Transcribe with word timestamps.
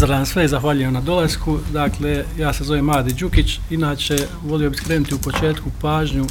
Pozdravljam 0.00 0.26
sve 0.26 0.44
i 0.44 0.48
zahvaljujem 0.48 0.92
na 0.92 1.00
dolasku. 1.00 1.58
Dakle, 1.72 2.24
ja 2.38 2.52
se 2.52 2.64
zovem 2.64 2.84
Madi 2.84 3.12
Đukić. 3.12 3.58
Inače, 3.70 4.16
volio 4.44 4.70
bih 4.70 4.80
skrenuti 4.80 5.14
u 5.14 5.18
početku 5.18 5.70
pažnju 5.80 6.26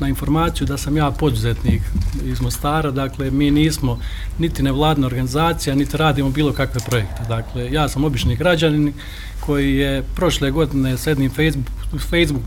na 0.00 0.08
informaciju 0.08 0.66
da 0.66 0.76
sam 0.76 0.96
ja 0.96 1.10
poduzetnik 1.10 1.82
iz 2.24 2.40
Mostara. 2.40 2.90
Dakle, 2.90 3.30
mi 3.30 3.50
nismo 3.50 3.98
niti 4.38 4.62
nevladna 4.62 5.06
organizacija, 5.06 5.74
niti 5.74 5.96
radimo 5.96 6.30
bilo 6.30 6.52
kakve 6.52 6.80
projekte. 6.88 7.22
Dakle, 7.28 7.72
ja 7.72 7.88
sam 7.88 8.04
obični 8.04 8.36
građanin 8.36 8.92
koji 9.40 9.76
je 9.76 10.02
prošle 10.16 10.50
godine 10.50 10.98
s 10.98 11.06
jednim 11.06 11.30
Facebook, 11.30 12.02
Facebook 12.10 12.42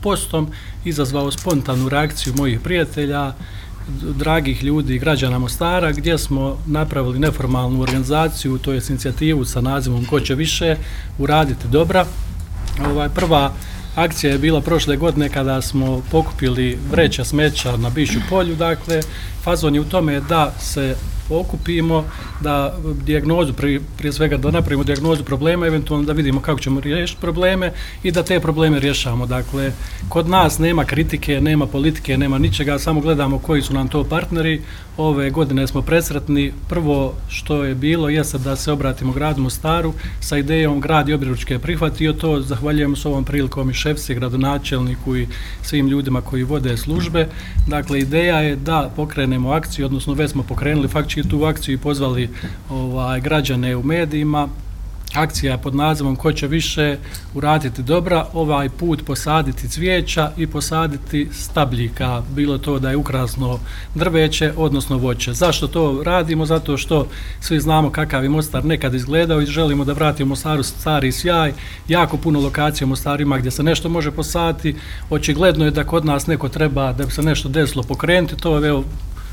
postom 0.00 0.48
izazvao 0.84 1.30
spontanu 1.30 1.88
reakciju 1.88 2.34
mojih 2.36 2.60
prijatelja, 2.60 3.32
dragih 4.02 4.64
ljudi 4.64 4.94
i 4.94 4.98
građana 4.98 5.38
Mostara 5.38 5.92
gdje 5.92 6.18
smo 6.18 6.58
napravili 6.66 7.18
neformalnu 7.18 7.82
organizaciju, 7.82 8.58
to 8.58 8.72
je 8.72 8.80
inicijativu 8.88 9.44
sa 9.44 9.60
nazivom 9.60 10.04
Ko 10.04 10.20
će 10.20 10.34
više 10.34 10.76
uraditi 11.18 11.68
dobra. 11.68 12.06
Ovaj, 12.86 13.08
prva 13.08 13.52
akcija 13.94 14.32
je 14.32 14.38
bila 14.38 14.60
prošle 14.60 14.96
godine 14.96 15.28
kada 15.28 15.62
smo 15.62 16.02
pokupili 16.10 16.78
vreća 16.90 17.24
smeća 17.24 17.76
na 17.76 17.90
Bišu 17.90 18.18
polju, 18.30 18.56
dakle, 18.56 19.00
fazon 19.42 19.74
je 19.74 19.80
u 19.80 19.84
tome 19.84 20.20
da 20.20 20.52
se 20.60 20.96
okupimo, 21.30 22.04
da 22.40 22.74
dijagnozu, 23.04 23.52
prije, 23.52 23.80
prije 23.98 24.12
svega 24.12 24.36
da 24.36 24.50
napravimo 24.50 24.84
dijagnozu 24.84 25.24
problema, 25.24 25.66
eventualno 25.66 26.06
da 26.06 26.12
vidimo 26.12 26.40
kako 26.40 26.60
ćemo 26.60 26.80
riješiti 26.80 27.20
probleme 27.20 27.72
i 28.02 28.10
da 28.10 28.22
te 28.22 28.40
probleme 28.40 28.80
rješavamo. 28.80 29.26
Dakle, 29.26 29.72
kod 30.08 30.28
nas 30.28 30.58
nema 30.58 30.84
kritike, 30.84 31.40
nema 31.40 31.66
politike, 31.66 32.18
nema 32.18 32.38
ničega, 32.38 32.78
samo 32.78 33.00
gledamo 33.00 33.38
koji 33.38 33.62
su 33.62 33.74
nam 33.74 33.88
to 33.88 34.04
partneri. 34.04 34.62
Ove 34.96 35.30
godine 35.30 35.66
smo 35.66 35.82
presretni. 35.82 36.52
Prvo 36.68 37.14
što 37.28 37.64
je 37.64 37.74
bilo 37.74 38.08
jeste 38.08 38.38
da 38.38 38.56
se 38.56 38.72
obratimo 38.72 39.12
gradu 39.12 39.42
Mostaru 39.42 39.94
sa 40.20 40.38
idejom 40.38 40.80
grad 40.80 41.08
i 41.08 41.12
obiručke 41.12 41.58
prihvatio 41.58 42.12
to. 42.12 42.40
Zahvaljujemo 42.40 42.96
s 42.96 43.06
ovom 43.06 43.24
prilikom 43.24 43.70
i 43.70 43.74
šefci, 43.74 44.14
gradonačelniku 44.14 45.16
i 45.16 45.26
svim 45.62 45.88
ljudima 45.88 46.20
koji 46.20 46.42
vode 46.42 46.76
službe. 46.76 47.28
Dakle, 47.66 47.98
ideja 47.98 48.40
je 48.40 48.56
da 48.56 48.90
pokrenemo 48.96 49.50
akciju, 49.52 49.86
odnosno 49.86 50.14
već 50.14 50.30
smo 50.30 50.42
pokrenuli 50.42 50.88
faktički 50.88 51.19
tu 51.28 51.44
akciju 51.44 51.74
i 51.74 51.78
pozvali 51.78 52.30
ovaj, 52.70 53.20
građane 53.20 53.76
u 53.76 53.82
medijima. 53.82 54.48
Akcija 55.14 55.58
pod 55.58 55.74
nazivom 55.74 56.16
Ko 56.16 56.32
će 56.32 56.46
više 56.46 56.96
uraditi 57.34 57.82
dobra, 57.82 58.26
ovaj 58.32 58.68
put 58.68 59.04
posaditi 59.06 59.68
cvijeća 59.68 60.32
i 60.36 60.46
posaditi 60.46 61.28
stabljika, 61.32 62.22
bilo 62.34 62.58
to 62.58 62.78
da 62.78 62.90
je 62.90 62.96
ukrasno 62.96 63.58
drveće, 63.94 64.52
odnosno 64.56 64.96
voće. 64.98 65.32
Zašto 65.32 65.66
to 65.66 66.02
radimo? 66.04 66.46
Zato 66.46 66.76
što 66.76 67.06
svi 67.40 67.60
znamo 67.60 67.90
kakav 67.90 68.22
je 68.22 68.28
Mostar 68.28 68.64
nekad 68.64 68.94
izgledao 68.94 69.40
i 69.40 69.46
želimo 69.46 69.84
da 69.84 69.92
vratimo 69.92 70.28
Mostaru 70.28 70.62
stari 70.62 71.12
sjaj, 71.12 71.52
jako 71.88 72.16
puno 72.16 72.40
lokacija 72.40 72.86
u 72.86 72.88
Mostarima 72.88 73.38
gdje 73.38 73.50
se 73.50 73.62
nešto 73.62 73.88
može 73.88 74.10
posaditi, 74.10 74.76
očigledno 75.10 75.64
je 75.64 75.70
da 75.70 75.84
kod 75.84 76.04
nas 76.04 76.26
neko 76.26 76.48
treba 76.48 76.92
da 76.92 77.06
bi 77.06 77.12
se 77.12 77.22
nešto 77.22 77.48
desilo 77.48 77.82
pokrenuti, 77.82 78.36
to 78.36 78.58
je 78.58 78.82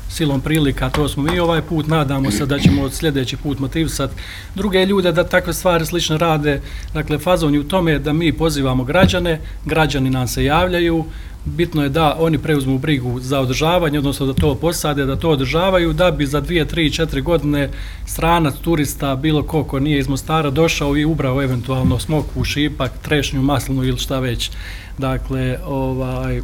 silom 0.08 0.40
prilika, 0.40 0.90
to 0.90 1.08
smo 1.08 1.22
mi 1.22 1.38
ovaj 1.38 1.62
put, 1.62 1.86
nadamo 1.86 2.30
se 2.30 2.46
da 2.46 2.58
ćemo 2.58 2.82
od 2.82 2.94
sljedeći 2.94 3.36
put 3.36 3.58
motivisati 3.58 4.14
druge 4.54 4.86
ljude 4.86 5.12
da 5.12 5.24
takve 5.24 5.52
stvari 5.52 5.86
slično 5.86 6.16
rade. 6.16 6.60
Dakle, 6.94 7.18
fazon 7.18 7.54
je 7.54 7.60
u 7.60 7.64
tome 7.64 7.98
da 7.98 8.12
mi 8.12 8.32
pozivamo 8.32 8.84
građane, 8.84 9.40
građani 9.64 10.10
nam 10.10 10.28
se 10.28 10.44
javljaju, 10.44 11.04
bitno 11.44 11.82
je 11.82 11.88
da 11.88 12.16
oni 12.18 12.38
preuzmu 12.38 12.78
brigu 12.78 13.20
za 13.20 13.40
održavanje, 13.40 13.98
odnosno 13.98 14.26
da 14.26 14.34
to 14.34 14.54
posade, 14.54 15.06
da 15.06 15.16
to 15.16 15.30
održavaju, 15.30 15.92
da 15.92 16.10
bi 16.10 16.26
za 16.26 16.40
dvije, 16.40 16.64
tri, 16.64 16.90
četiri 16.90 17.20
godine 17.20 17.68
stranac, 18.06 18.54
turista, 18.54 19.16
bilo 19.16 19.42
ko 19.42 19.64
ko 19.64 19.80
nije 19.80 19.98
iz 19.98 20.08
Mostara 20.08 20.50
došao 20.50 20.96
i 20.96 21.04
ubrao 21.04 21.42
eventualno 21.42 21.98
smoku, 21.98 22.44
šipak, 22.44 22.92
trešnju, 23.02 23.42
maslinu 23.42 23.84
ili 23.84 23.98
šta 23.98 24.18
već. 24.18 24.50
Dakle, 24.98 25.58
ovaj, 25.66 26.40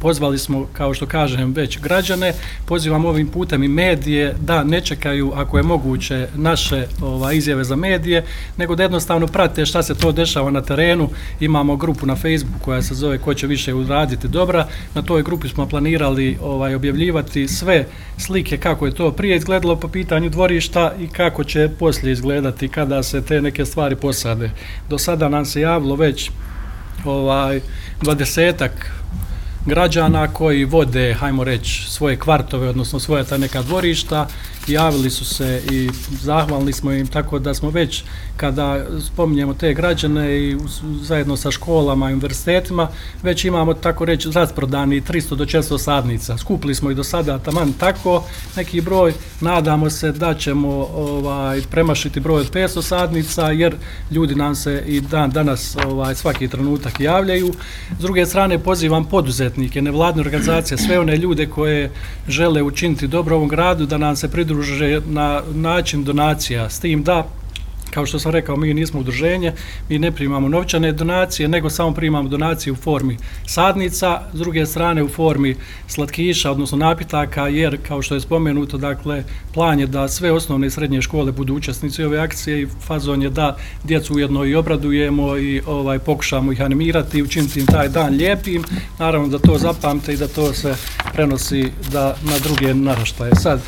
Pozvali 0.00 0.38
smo, 0.38 0.66
kao 0.72 0.94
što 0.94 1.06
kažem, 1.06 1.52
već 1.52 1.80
građane, 1.80 2.32
pozivam 2.66 3.04
ovim 3.04 3.28
putem 3.28 3.62
i 3.62 3.68
medije 3.68 4.34
da 4.40 4.64
ne 4.64 4.80
čekaju, 4.80 5.32
ako 5.34 5.56
je 5.56 5.62
moguće, 5.62 6.28
naše 6.34 6.86
ova, 7.02 7.32
izjave 7.32 7.64
za 7.64 7.76
medije, 7.76 8.24
nego 8.56 8.76
da 8.76 8.82
jednostavno 8.82 9.26
prate 9.26 9.66
šta 9.66 9.82
se 9.82 9.94
to 9.94 10.12
dešava 10.12 10.50
na 10.50 10.62
terenu. 10.62 11.08
Imamo 11.40 11.76
grupu 11.76 12.06
na 12.06 12.16
Facebooku 12.16 12.64
koja 12.64 12.82
se 12.82 12.94
zove 12.94 13.18
Ko 13.18 13.34
će 13.34 13.46
više 13.46 13.74
uraditi 13.74 14.28
dobra. 14.28 14.66
Na 14.94 15.02
toj 15.02 15.22
grupi 15.22 15.48
smo 15.48 15.68
planirali 15.68 16.38
ovaj, 16.42 16.74
objavljivati 16.74 17.48
sve 17.48 17.86
slike 18.18 18.56
kako 18.56 18.86
je 18.86 18.94
to 18.94 19.12
prije 19.12 19.36
izgledalo 19.36 19.76
po 19.76 19.88
pitanju 19.88 20.30
dvorišta 20.30 20.92
i 21.00 21.08
kako 21.08 21.44
će 21.44 21.68
poslije 21.78 22.12
izgledati 22.12 22.68
kada 22.68 23.02
se 23.02 23.22
te 23.22 23.42
neke 23.42 23.64
stvari 23.64 23.96
posade. 23.96 24.50
Do 24.88 24.98
sada 24.98 25.28
nam 25.28 25.44
se 25.44 25.60
javilo 25.60 25.96
već 25.96 26.30
ovaj, 27.04 27.60
dvadesetak 28.02 28.92
građana 29.66 30.28
koji 30.28 30.64
vode, 30.64 31.14
hajmo 31.14 31.44
reći, 31.44 31.90
svoje 31.90 32.16
kvartove, 32.16 32.68
odnosno 32.68 33.00
svoje 33.00 33.24
ta 33.24 33.38
neka 33.38 33.62
dvorišta, 33.62 34.26
javili 34.68 35.10
su 35.10 35.24
se 35.24 35.62
i 35.70 35.90
zahvalni 36.22 36.72
smo 36.72 36.92
im, 36.92 37.06
tako 37.06 37.38
da 37.38 37.54
smo 37.54 37.70
već, 37.70 38.04
kada 38.36 38.86
spominjemo 39.00 39.54
te 39.54 39.74
građane 39.74 40.38
i 40.38 40.56
zajedno 41.02 41.36
sa 41.36 41.50
školama 41.50 42.10
i 42.10 42.12
univerzitetima, 42.12 42.88
već 43.22 43.44
imamo, 43.44 43.74
tako 43.74 44.04
reći, 44.04 44.28
rasprodani 44.34 45.00
300 45.02 45.34
do 45.34 45.44
400 45.44 45.78
sadnica. 45.78 46.38
Skupili 46.38 46.74
smo 46.74 46.90
i 46.90 46.94
do 46.94 47.04
sada, 47.04 47.38
taman 47.38 47.72
tako, 47.72 48.24
neki 48.56 48.80
broj, 48.80 49.12
nadamo 49.40 49.90
se 49.90 50.12
da 50.12 50.34
ćemo 50.34 50.68
ovaj, 50.94 51.62
premašiti 51.70 52.20
broj 52.20 52.40
od 52.40 52.52
500 52.52 52.82
sadnica, 52.82 53.50
jer 53.50 53.76
ljudi 54.10 54.34
nam 54.34 54.54
se 54.54 54.84
i 54.86 55.00
dan 55.00 55.30
danas 55.30 55.76
ovaj, 55.86 56.14
svaki 56.14 56.48
trenutak 56.48 57.00
javljaju. 57.00 57.52
S 57.98 58.02
druge 58.02 58.26
strane, 58.26 58.58
pozivam 58.58 59.04
poduzetnike, 59.04 59.82
nevladne 59.82 60.20
organizacije, 60.20 60.78
sve 60.78 60.98
one 60.98 61.16
ljude 61.16 61.46
koje 61.46 61.90
žele 62.28 62.62
učiniti 62.62 63.06
dobro 63.06 63.36
ovom 63.36 63.48
gradu, 63.48 63.86
da 63.86 63.98
nam 63.98 64.16
se 64.16 64.30
pridruže 64.30 64.57
udruže 64.58 65.00
na 65.06 65.42
način 65.54 66.04
donacija 66.04 66.70
s 66.70 66.80
tim 66.80 67.02
da 67.02 67.28
kao 67.90 68.06
što 68.06 68.18
sam 68.18 68.32
rekao, 68.32 68.56
mi 68.56 68.74
nismo 68.74 69.00
udruženje, 69.00 69.52
mi 69.88 69.98
ne 69.98 70.12
primamo 70.12 70.48
novčane 70.48 70.92
donacije, 70.92 71.48
nego 71.48 71.70
samo 71.70 71.94
primamo 71.94 72.28
donacije 72.28 72.72
u 72.72 72.76
formi 72.76 73.16
sadnica, 73.46 74.20
s 74.34 74.38
druge 74.38 74.66
strane 74.66 75.02
u 75.02 75.08
formi 75.08 75.56
slatkiša, 75.86 76.50
odnosno 76.50 76.78
napitaka, 76.78 77.48
jer 77.48 77.78
kao 77.88 78.02
što 78.02 78.14
je 78.14 78.20
spomenuto, 78.20 78.78
dakle, 78.78 79.24
plan 79.54 79.80
je 79.80 79.86
da 79.86 80.08
sve 80.08 80.32
osnovne 80.32 80.66
i 80.66 80.70
srednje 80.70 81.02
škole 81.02 81.32
budu 81.32 81.54
učesnici 81.54 82.04
ove 82.04 82.18
akcije 82.18 82.62
i 82.62 82.66
fazon 82.86 83.22
je 83.22 83.30
da 83.30 83.56
djecu 83.84 84.14
ujedno 84.14 84.44
i 84.44 84.54
obradujemo 84.54 85.36
i 85.36 85.62
ovaj 85.66 85.98
pokušamo 85.98 86.52
ih 86.52 86.60
animirati 86.60 87.18
i 87.18 87.22
učiniti 87.22 87.60
im 87.60 87.66
taj 87.66 87.88
dan 87.88 88.14
lijepim, 88.14 88.64
naravno 88.98 89.28
da 89.28 89.38
to 89.38 89.58
zapamte 89.58 90.12
i 90.14 90.16
da 90.16 90.28
to 90.28 90.52
se 90.52 90.74
prenosi 91.12 91.72
da 91.92 92.16
na 92.22 92.38
druge 92.38 92.74
naraštaje. 92.74 93.34
Sad, 93.34 93.60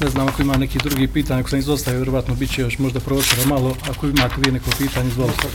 Ne 0.00 0.08
znam 0.10 0.28
ako 0.28 0.42
ima 0.42 0.56
neki 0.56 0.78
drugi 0.78 1.08
pitanje, 1.08 1.40
ako 1.40 1.50
sam 1.50 1.58
izostavio, 1.58 2.00
vjerovatno 2.00 2.34
bit 2.34 2.54
će 2.54 2.62
još 2.62 2.78
možda 2.78 3.00
prostora 3.00 3.46
malo, 3.46 3.76
ako 3.90 4.06
imate 4.06 4.34
vi 4.36 4.52
neko 4.52 4.70
pitanje, 4.78 5.08
izvolite. 5.08 5.48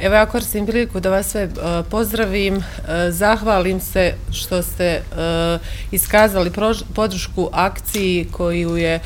Evo 0.00 0.14
ja 0.14 0.26
koristim 0.26 0.66
priliku 0.66 1.00
da 1.00 1.10
vas 1.10 1.30
sve 1.30 1.44
uh, 1.44 1.86
pozdravim, 1.90 2.56
uh, 2.56 2.62
zahvalim 3.10 3.80
se 3.80 4.14
što 4.32 4.62
ste 4.62 5.02
uh, 5.10 5.60
iskazali 5.90 6.52
podršku 6.94 7.48
akciji 7.52 8.28
koju 8.32 8.76
je 8.76 9.00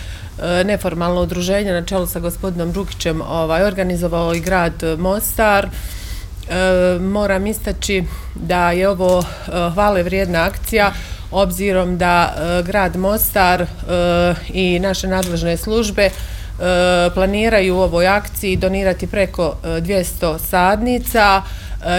neformalno 0.65 1.23
udruženje 1.23 1.73
na 1.73 1.85
čelu 1.85 2.07
sa 2.07 2.21
gospodinom 2.21 2.73
Rukićem 2.73 3.21
ovaj, 3.21 3.65
organizovao 3.65 4.35
i 4.35 4.41
grad 4.41 4.83
Mostar. 4.99 5.69
Moram 7.01 7.47
istaći 7.47 8.05
da 8.35 8.71
je 8.71 8.89
ovo 8.89 9.25
hvale 9.75 10.03
vrijedna 10.03 10.43
akcija 10.43 10.93
obzirom 11.31 11.99
da 11.99 12.35
e, 12.37 12.63
grad 12.63 12.97
Mostar 12.97 13.63
e, 13.63 13.67
i 14.49 14.79
naše 14.79 15.09
nadležne 15.09 15.57
službe 15.57 16.03
e, 16.03 16.11
planiraju 17.15 17.77
u 17.77 17.81
ovoj 17.81 18.09
akciji 18.09 18.57
donirati 18.57 19.07
preko 19.07 19.57
200 19.65 20.39
sadnica, 20.39 21.43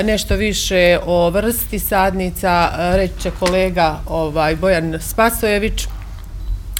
nešto 0.04 0.36
više 0.36 1.00
o 1.06 1.30
vrsti 1.30 1.80
sadnica 1.80 2.72
reće 2.96 3.32
kolega 3.40 4.00
ovaj 4.08 4.56
Bojan 4.56 5.00
Spasojević. 5.02 5.88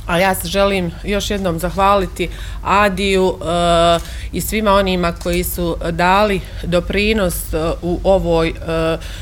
A 0.10 0.18
ja 0.18 0.36
se 0.36 0.48
želim 0.48 0.92
još 1.04 1.30
jednom 1.30 1.60
zahvaliti 1.60 2.30
Adiju 2.64 3.38
e, 3.42 4.00
i 4.32 4.42
svima 4.42 4.72
onima 4.72 5.12
koji 5.12 5.44
su 5.44 5.78
dali 5.92 6.42
doprinos 6.64 7.54
e, 7.54 7.58
u 7.82 8.00
ovoj 8.04 8.50
e, 8.50 8.54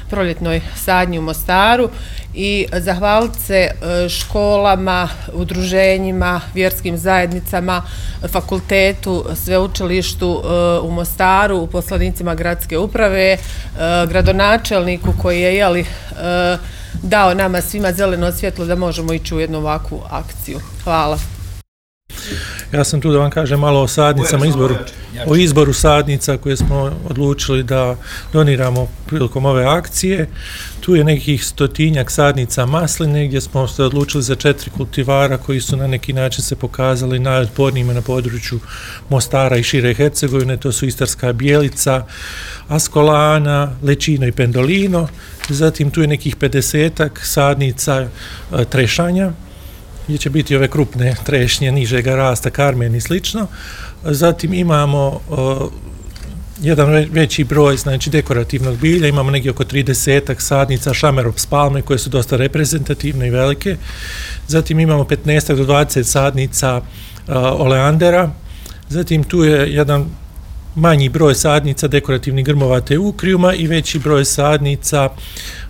proljetnoj 0.10 0.62
sadnji 0.76 1.20
u 1.20 1.22
Mostaru. 1.22 1.90
I 2.34 2.66
zahvaliti 2.72 3.40
se 3.40 3.54
e, 3.54 4.10
školama, 4.10 5.10
udruženjima, 5.34 6.42
vjerskim 6.54 6.98
zajednicama, 6.98 7.84
fakultetu, 8.28 9.26
sveučilištu 9.36 10.44
e, 10.44 10.80
u 10.80 10.92
Mostaru, 10.92 11.58
u 11.58 11.68
poslanicima 11.68 12.36
gradske 12.36 12.78
uprave, 12.78 13.32
e, 13.32 13.38
gradonačelniku 14.08 15.14
koji 15.22 15.42
je 15.42 15.56
jeli 15.56 15.86
dao 17.04 17.34
nama 17.34 17.62
svima 17.62 17.92
zeleno 17.92 18.32
svjetlo 18.32 18.66
da 18.66 18.76
možemo 18.76 19.14
ići 19.14 19.36
u 19.36 19.40
jednu 19.40 19.58
ovakvu 19.58 20.02
akciju. 20.10 20.60
Hvala. 20.84 21.18
Ja 22.72 22.84
sam 22.84 23.02
tu 23.02 23.12
da 23.12 23.20
vam 23.20 23.32
kažem 23.32 23.60
malo 23.60 23.82
o 23.82 23.88
sadnicama, 23.88 24.46
izboru, 24.46 24.76
o 25.28 25.36
izboru 25.36 25.74
sadnica 25.74 26.38
koje 26.38 26.58
smo 26.58 26.92
odlučili 27.10 27.64
da 27.64 27.96
doniramo 28.34 28.88
prilikom 29.06 29.46
ove 29.46 29.66
akcije. 29.66 30.30
Tu 30.80 30.96
je 30.96 31.04
nekih 31.04 31.46
stotinjak 31.46 32.12
sadnica 32.12 32.66
masline 32.66 33.28
gdje 33.28 33.42
smo 33.42 33.68
se 33.68 33.84
odlučili 33.84 34.24
za 34.24 34.36
četiri 34.36 34.72
kultivara 34.78 35.38
koji 35.38 35.62
su 35.62 35.78
na 35.78 35.88
neki 35.88 36.14
način 36.14 36.44
se 36.44 36.56
pokazali 36.56 37.20
najodpornijima 37.20 37.94
na 37.94 38.02
području 38.02 38.60
Mostara 39.10 39.58
i 39.58 39.64
Šire 39.64 39.94
Hercegovine. 39.94 40.58
To 40.58 40.72
su 40.72 40.86
Istarska 40.86 41.34
bijelica, 41.34 42.06
Askolana, 42.68 43.76
Lečino 43.84 44.28
i 44.28 44.32
Pendolino. 44.32 45.08
Zatim 45.50 45.92
tu 45.92 46.02
je 46.02 46.08
nekih 46.08 46.38
50 46.38 47.10
sadnica 47.24 48.08
e, 48.54 48.66
trešanja 48.66 49.32
gdje 50.08 50.18
će 50.18 50.30
biti 50.30 50.56
ove 50.56 50.68
krupne 50.68 51.16
trešnje 51.26 51.72
nižega 51.72 52.16
rasta, 52.16 52.50
karmen 52.50 52.96
i 52.96 53.02
slično. 53.02 53.48
Zatim 54.04 54.54
imamo 54.54 55.22
uh, 55.30 55.72
jedan 56.62 57.08
veći 57.12 57.44
broj 57.44 57.78
znači 57.78 58.10
dekorativnog 58.10 58.78
bilja, 58.78 59.08
imamo 59.08 59.32
negdje 59.32 59.52
oko 59.52 59.64
30 59.64 60.40
sadnica 60.40 60.94
šamerops 60.94 61.46
palme 61.46 61.82
koje 61.82 62.00
su 62.00 62.10
dosta 62.10 62.38
reprezentativne 62.38 63.28
i 63.28 63.32
velike. 63.32 63.78
Zatim 64.48 64.80
imamo 64.80 65.04
15 65.04 65.56
do 65.56 65.64
20 65.74 66.04
sadnica 66.04 66.78
uh, 66.78 67.36
oleandera. 67.36 68.32
Zatim 68.90 69.24
tu 69.24 69.44
je 69.44 69.74
jedan 69.74 70.06
manji 70.78 71.10
broj 71.10 71.36
sadnica 71.36 71.88
dekorativnih 71.88 72.46
grmova 72.46 72.82
te 72.82 72.98
ukrijuma 72.98 73.54
i 73.54 73.68
veći 73.68 74.00
broj 74.00 74.26
sadnica 74.26 75.10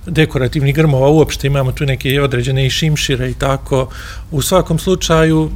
dekorativnih 0.05 0.75
grmova 0.75 1.07
uopšte 1.07 1.47
imamo 1.47 1.71
tu 1.71 1.85
neke 1.85 2.21
određene 2.21 2.65
i 2.65 2.69
šimšire 2.69 3.29
i 3.29 3.33
tako 3.33 3.89
u 4.31 4.41
svakom 4.41 4.79
slučaju 4.79 5.51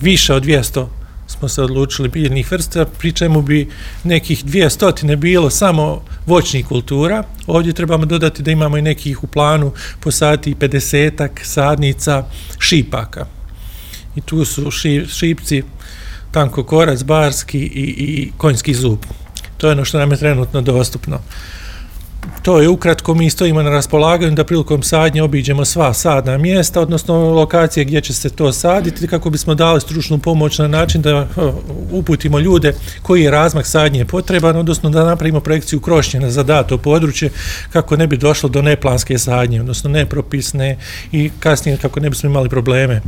više 0.00 0.34
od 0.34 0.44
200 0.44 0.86
smo 1.26 1.48
se 1.48 1.62
odlučili 1.62 2.08
biljnih 2.08 2.52
vrsta, 2.52 2.84
pri 2.84 3.12
čemu 3.12 3.42
bi 3.42 3.68
nekih 4.04 4.44
200 4.44 5.16
bilo 5.16 5.50
samo 5.50 6.02
voćnih 6.26 6.66
kultura. 6.66 7.22
Ovdje 7.46 7.72
trebamo 7.72 8.06
dodati 8.06 8.42
da 8.42 8.50
imamo 8.50 8.78
i 8.78 8.82
nekih 8.82 9.24
u 9.24 9.26
planu 9.26 9.72
posaditi 10.00 10.54
50 10.54 11.28
sadnica 11.42 12.24
šipaka. 12.58 13.26
I 14.16 14.20
tu 14.20 14.44
su 14.44 14.70
šipci 15.08 15.62
tanko 16.36 16.64
korac, 16.64 17.02
barski 17.02 17.58
i, 17.58 17.84
i 17.98 18.32
konjski 18.36 18.74
zub. 18.74 18.98
To 19.56 19.66
je 19.66 19.72
ono 19.72 19.84
što 19.84 19.98
nam 19.98 20.10
je 20.10 20.16
trenutno 20.16 20.60
dostupno. 20.60 21.18
To 22.42 22.60
je 22.60 22.68
ukratko, 22.68 23.14
mi 23.14 23.30
stojimo 23.30 23.62
na 23.62 23.70
raspolaganju 23.70 24.34
da 24.36 24.44
prilikom 24.44 24.82
sadnje 24.82 25.22
obiđemo 25.22 25.64
sva 25.64 25.94
sadna 25.94 26.38
mjesta, 26.38 26.80
odnosno 26.80 27.14
lokacije 27.30 27.84
gdje 27.84 28.00
će 28.00 28.14
se 28.14 28.30
to 28.30 28.52
saditi, 28.52 29.08
kako 29.08 29.30
bismo 29.30 29.54
dali 29.54 29.80
stručnu 29.80 30.18
pomoć 30.18 30.58
na 30.58 30.68
način 30.68 31.02
da 31.02 31.26
uputimo 31.92 32.38
ljude 32.38 32.74
koji 33.02 33.22
je 33.22 33.30
razmak 33.30 33.66
sadnje 33.66 34.04
potreban, 34.04 34.56
odnosno 34.56 34.90
da 34.90 35.04
napravimo 35.04 35.40
projekciju 35.40 35.80
krošnjena 35.80 36.30
za 36.30 36.42
dato 36.42 36.78
područje, 36.78 37.30
kako 37.72 37.96
ne 37.96 38.06
bi 38.06 38.16
došlo 38.16 38.48
do 38.48 38.62
neplanske 38.62 39.18
sadnje, 39.18 39.60
odnosno 39.60 39.90
nepropisne 39.90 40.76
i 41.12 41.30
kasnije 41.40 41.78
kako 41.78 42.00
ne 42.00 42.10
bismo 42.10 42.30
imali 42.30 42.48
probleme 42.48 43.00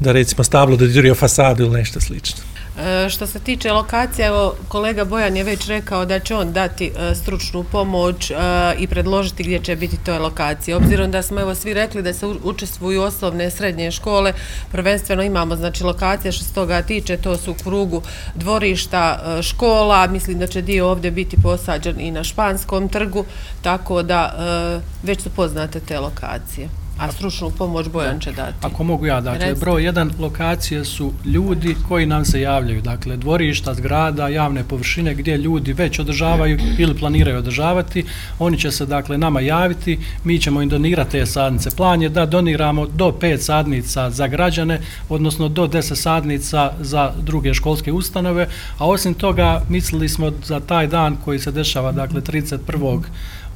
da 0.00 0.12
recimo 0.12 0.44
stablo 0.44 0.76
dodirio 0.76 1.14
fasadu 1.14 1.62
ili 1.64 1.78
nešto 1.78 2.00
slično. 2.00 2.42
E, 2.78 3.08
što 3.08 3.26
se 3.26 3.38
tiče 3.38 3.72
lokacije, 3.72 4.26
evo 4.26 4.54
kolega 4.68 5.04
Bojan 5.04 5.36
je 5.36 5.44
već 5.44 5.66
rekao 5.66 6.04
da 6.04 6.18
će 6.18 6.34
on 6.34 6.52
dati 6.52 6.86
e, 6.86 7.14
stručnu 7.14 7.64
pomoć 7.64 8.30
e, 8.30 8.34
i 8.78 8.86
predložiti 8.86 9.42
gdje 9.42 9.58
će 9.58 9.76
biti 9.76 9.96
toj 10.04 10.18
lokacije. 10.18 10.76
Obzirom 10.76 11.10
da 11.10 11.22
smo 11.22 11.40
evo 11.40 11.54
svi 11.54 11.74
rekli 11.74 12.02
da 12.02 12.12
se 12.12 12.26
učestvuju 12.26 13.02
osnovne 13.02 13.50
srednje 13.50 13.90
škole, 13.90 14.32
prvenstveno 14.72 15.22
imamo 15.22 15.56
znači 15.56 15.84
lokacije 15.84 16.32
što 16.32 16.44
se 16.44 16.54
toga 16.54 16.82
tiče, 16.82 17.16
to 17.16 17.36
su 17.36 17.50
u 17.50 17.54
krugu 17.64 18.02
dvorišta 18.34 19.20
e, 19.38 19.42
škola, 19.42 20.06
mislim 20.06 20.38
da 20.38 20.46
će 20.46 20.62
dio 20.62 20.88
ovdje 20.88 21.10
biti 21.10 21.36
posađen 21.42 22.00
i 22.00 22.10
na 22.10 22.24
Španskom 22.24 22.88
trgu, 22.88 23.24
tako 23.62 24.02
da 24.02 24.34
e, 24.38 25.06
već 25.06 25.22
su 25.22 25.30
poznate 25.30 25.80
te 25.80 25.98
lokacije. 25.98 26.79
A 27.00 27.12
stručnu 27.12 27.50
pomoć 27.50 27.88
Bojan 27.88 28.20
će 28.20 28.32
dati. 28.32 28.54
Ako 28.62 28.84
mogu 28.84 29.06
ja, 29.06 29.20
dakle, 29.20 29.46
Recite. 29.46 29.60
broj 29.60 29.84
jedan 29.84 30.10
lokacije 30.18 30.84
su 30.84 31.12
ljudi 31.24 31.76
koji 31.88 32.06
nam 32.06 32.24
se 32.24 32.40
javljaju, 32.40 32.82
dakle, 32.82 33.16
dvorišta, 33.16 33.74
zgrada, 33.74 34.28
javne 34.28 34.64
površine 34.64 35.14
gdje 35.14 35.38
ljudi 35.38 35.72
već 35.72 35.98
održavaju 35.98 36.58
ili 36.78 36.94
planiraju 36.94 37.38
održavati, 37.38 38.04
oni 38.38 38.58
će 38.58 38.70
se, 38.70 38.86
dakle, 38.86 39.18
nama 39.18 39.40
javiti, 39.40 39.98
mi 40.24 40.38
ćemo 40.38 40.62
im 40.62 40.68
donirati 40.68 41.10
te 41.10 41.26
sadnice. 41.26 41.70
Plan 41.70 42.02
je 42.02 42.08
da 42.08 42.26
doniramo 42.26 42.86
do 42.86 43.12
pet 43.12 43.42
sadnica 43.42 44.10
za 44.10 44.26
građane, 44.26 44.80
odnosno 45.08 45.48
do 45.48 45.66
deset 45.66 45.98
sadnica 45.98 46.72
za 46.80 47.12
druge 47.22 47.54
školske 47.54 47.92
ustanove, 47.92 48.48
a 48.78 48.88
osim 48.88 49.14
toga, 49.14 49.62
mislili 49.68 50.08
smo 50.08 50.32
za 50.44 50.60
taj 50.60 50.86
dan 50.86 51.16
koji 51.24 51.38
se 51.38 51.52
dešava, 51.52 51.92
dakle, 51.92 52.20
31 52.20 53.00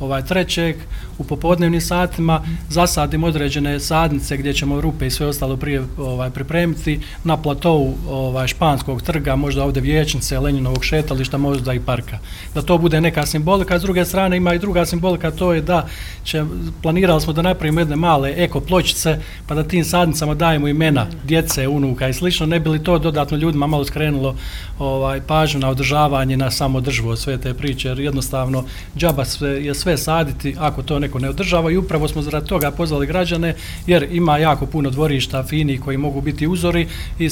ovaj 0.01 0.25
trećeg 0.25 0.77
u 1.19 1.25
popodnevnim 1.25 1.81
satima 1.81 2.43
zasadimo 2.69 3.27
određene 3.27 3.81
sadnice 3.81 4.37
gdje 4.37 4.53
ćemo 4.53 4.81
rupe 4.81 5.07
i 5.07 5.11
sve 5.11 5.27
ostalo 5.27 5.57
prije 5.57 5.83
ovaj 5.99 6.31
pripremiti 6.31 7.01
na 7.25 7.37
platovu 7.37 7.95
ovaj 8.09 8.49
španskog 8.49 9.03
trga 9.03 9.37
možda 9.37 9.65
ovdje 9.65 9.83
vječnice 9.83 10.39
Leninovog 10.39 10.85
šetališta 10.85 11.39
možda 11.39 11.73
i 11.73 11.81
parka. 11.81 12.19
Da 12.55 12.63
to 12.63 12.79
bude 12.79 13.01
neka 13.01 13.27
simbolika 13.27 13.79
s 13.79 13.83
druge 13.83 14.05
strane 14.05 14.37
ima 14.37 14.55
i 14.55 14.59
druga 14.59 14.87
simbolika 14.87 15.31
to 15.31 15.53
je 15.53 15.61
da 15.61 15.87
će 16.25 16.45
planirali 16.83 17.21
smo 17.21 17.33
da 17.33 17.43
napravimo 17.43 17.81
jedne 17.81 17.97
male 17.97 18.35
eko 18.37 18.61
pločice 18.61 19.19
pa 19.47 19.55
da 19.55 19.65
tim 19.65 19.85
sadnicama 19.85 20.35
dajemo 20.35 20.69
imena 20.69 21.07
djece 21.25 21.69
unuka 21.69 22.09
i 22.09 22.15
slično 22.15 22.47
ne 22.47 22.61
bi 22.61 22.69
li 22.69 22.85
to 22.85 22.99
dodatno 22.99 23.37
ljudima 23.37 23.67
malo 23.67 23.85
skrenulo 23.85 24.37
ovaj 24.79 25.21
pažnju 25.21 25.61
na 25.61 25.69
održavanje 25.69 26.37
na 26.37 26.51
samodrživost 26.51 27.23
sve 27.23 27.39
te 27.39 27.55
priče 27.55 27.89
jer 27.89 28.01
jednostavno 28.01 28.65
džaba 28.97 29.25
sve 29.25 29.65
je 29.65 29.75
sve 29.75 29.84
saditi 29.97 30.57
ako 30.59 30.83
to 30.83 30.99
neko 30.99 31.19
ne 31.19 31.29
održava 31.29 31.71
i 31.71 31.77
upravo 31.77 32.09
smo 32.09 32.23
zarad 32.23 32.47
toga 32.47 32.71
pozvali 32.71 33.07
građane 33.07 33.55
jer 33.87 34.09
ima 34.11 34.39
jako 34.39 34.67
puno 34.67 34.91
dvorišta 34.91 35.43
fini 35.43 35.79
koji 35.79 35.97
mogu 35.97 36.21
biti 36.21 36.47
uzori 36.47 36.87
i 37.19 37.29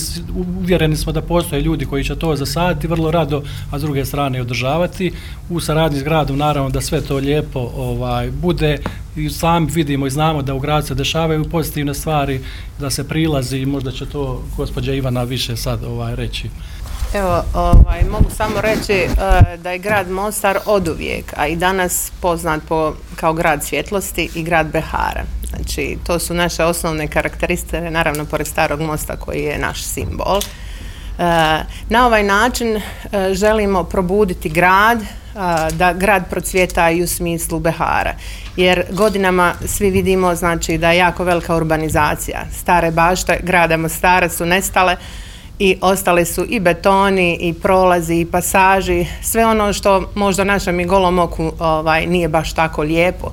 uvjereni 0.61 0.97
smo 0.97 1.13
da 1.13 1.23
postoje 1.23 1.63
ljudi 1.63 1.85
koji 1.85 2.05
će 2.05 2.17
to 2.17 2.37
zasaditi 2.37 2.87
vrlo 2.87 3.11
rado, 3.11 3.43
a 3.71 3.79
s 3.79 3.83
druge 3.83 4.05
strane 4.05 4.41
održavati 4.41 5.13
u 5.51 5.61
saradnji 5.61 5.99
s 5.99 6.03
gradom 6.03 6.39
naravno 6.39 6.71
da 6.71 6.81
sve 6.81 7.01
to 7.01 7.17
lijepo 7.17 7.71
ovaj 7.77 8.31
bude 8.31 8.79
i 9.17 9.31
sami 9.31 9.71
vidimo 9.75 10.07
i 10.07 10.11
znamo 10.11 10.43
da 10.43 10.55
u 10.55 10.61
gradu 10.61 10.87
se 10.87 10.95
dešavaju 10.95 11.45
pozitivne 11.45 11.95
stvari 11.95 12.41
da 12.81 12.91
se 12.91 13.09
prilazi 13.09 13.59
i 13.59 13.67
možda 13.67 13.93
će 13.93 14.07
to 14.07 14.43
gospođa 14.57 14.95
Ivana 14.95 15.23
više 15.23 15.57
sad 15.57 15.85
ovaj 15.85 16.17
reći. 16.17 16.51
Evo, 17.15 17.45
ovaj, 17.55 18.03
mogu 18.11 18.31
samo 18.37 18.61
reći 18.61 19.07
uh, 19.11 19.61
da 19.63 19.71
je 19.71 19.79
grad 19.79 20.11
Mostar 20.11 20.59
od 20.67 20.89
uvijek, 20.89 21.25
a 21.37 21.47
i 21.47 21.57
danas 21.57 22.13
poznat 22.21 22.63
po, 22.69 22.95
kao 23.17 23.33
grad 23.33 23.65
svjetlosti 23.65 24.31
i 24.35 24.43
grad 24.43 24.67
Behara. 24.67 25.23
Znači, 25.49 25.99
to 26.07 26.19
su 26.19 26.35
naše 26.35 26.65
osnovne 26.65 27.09
karakteristike, 27.09 27.81
naravno, 27.81 28.25
pored 28.25 28.47
starog 28.47 28.81
mosta 28.81 29.17
koji 29.17 29.43
je 29.43 29.59
naš 29.59 29.83
simbol. 29.83 30.37
Uh, 30.37 31.25
na 31.89 32.07
ovaj 32.07 32.23
način 32.23 32.77
uh, 32.77 32.83
želimo 33.33 33.85
probuditi 33.85 34.49
grad, 34.49 34.99
uh, 35.01 35.07
da 35.73 35.93
grad 35.93 36.31
procvjeta 36.31 36.91
i 36.91 37.03
u 37.03 37.09
smislu 37.09 37.59
Behara. 37.59 38.15
Jer 38.57 38.85
godinama 38.91 39.55
svi 39.67 39.91
vidimo 39.91 40.35
znači, 40.35 40.79
da 40.79 40.91
je 40.91 40.99
jako 40.99 41.25
velika 41.25 41.57
urbanizacija. 41.57 42.45
Stare 42.61 42.91
bašte 42.91 43.41
grada 43.43 43.77
Mostara 43.77 44.29
su 44.29 44.47
nestale, 44.47 44.97
i 45.59 45.77
ostale 45.81 46.25
su 46.25 46.45
i 46.49 46.61
betoni 46.61 47.39
i 47.41 47.55
prolazi 47.55 48.15
i 48.15 48.27
pasaži, 48.27 49.07
sve 49.23 49.47
ono 49.47 49.73
što 49.73 50.11
možda 50.15 50.45
našem 50.45 50.81
i 50.81 50.85
golom 50.85 51.19
oku 51.19 51.53
ovaj, 51.59 52.07
nije 52.07 52.29
baš 52.29 52.53
tako 52.53 52.83
lijepo. 52.83 53.33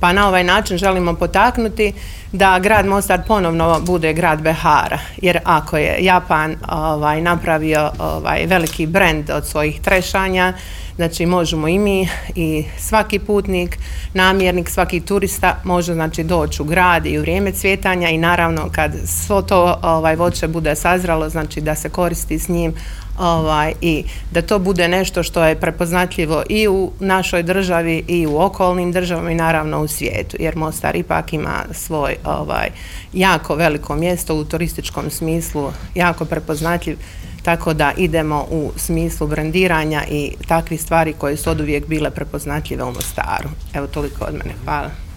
Pa 0.00 0.12
na 0.12 0.28
ovaj 0.28 0.44
način 0.44 0.78
želimo 0.78 1.14
potaknuti 1.14 1.92
da 2.32 2.58
grad 2.58 2.86
Mostar 2.86 3.20
ponovno 3.26 3.80
bude 3.80 4.12
grad 4.12 4.42
Behara. 4.42 4.98
Jer 5.16 5.38
ako 5.44 5.76
je 5.76 5.96
Japan 6.00 6.56
ovaj, 6.68 7.20
napravio 7.20 7.90
ovaj, 7.98 8.46
veliki 8.46 8.86
brend 8.86 9.30
od 9.30 9.46
svojih 9.46 9.80
trešanja, 9.80 10.52
znači 10.96 11.26
možemo 11.26 11.68
i 11.68 11.78
mi 11.78 12.08
i 12.34 12.64
svaki 12.78 13.18
putnik, 13.18 13.78
namjernik, 14.14 14.68
svaki 14.70 15.00
turista 15.00 15.56
može 15.64 15.94
znači 15.94 16.24
doći 16.24 16.62
u 16.62 16.64
grad 16.64 17.06
i 17.06 17.18
u 17.18 17.20
vrijeme 17.20 17.52
cvjetanja 17.52 18.08
i 18.08 18.18
naravno 18.18 18.68
kad 18.72 18.92
svo 19.06 19.42
to 19.42 19.78
ovaj 19.82 20.16
voće 20.16 20.48
bude 20.48 20.74
sazralo, 20.74 21.28
znači 21.28 21.60
da 21.60 21.74
se 21.74 21.88
koristi 21.88 22.38
s 22.38 22.48
njim 22.48 22.74
ovaj 23.18 23.72
i 23.80 24.04
da 24.30 24.42
to 24.42 24.58
bude 24.58 24.88
nešto 24.88 25.22
što 25.22 25.44
je 25.44 25.60
prepoznatljivo 25.60 26.42
i 26.48 26.68
u 26.68 26.92
našoj 27.00 27.42
državi 27.42 28.04
i 28.08 28.26
u 28.26 28.40
okolnim 28.40 28.92
državama 28.92 29.30
i 29.30 29.34
naravno 29.34 29.80
u 29.80 29.88
svijetu 29.88 30.36
jer 30.40 30.56
Mostar 30.56 30.96
ipak 30.96 31.32
ima 31.32 31.64
svoj 31.72 32.16
ovaj 32.24 32.68
jako 33.12 33.54
veliko 33.54 33.96
mjesto 33.96 34.34
u 34.34 34.44
turističkom 34.44 35.10
smislu, 35.10 35.72
jako 35.94 36.24
prepoznatljiv 36.24 36.98
tako 37.42 37.74
da 37.74 37.92
idemo 37.96 38.46
u 38.50 38.72
smislu 38.76 39.26
brandiranja 39.26 40.02
i 40.10 40.32
takvi 40.48 40.76
stvari 40.76 41.12
koje 41.12 41.36
su 41.36 41.50
od 41.50 41.60
uvijek 41.60 41.86
bile 41.86 42.10
prepoznatljive 42.10 42.84
u 42.84 42.92
Mostaru. 42.92 43.48
Evo 43.74 43.86
toliko 43.86 44.24
od 44.24 44.32
mene. 44.32 44.54
Hvala. 44.64 45.07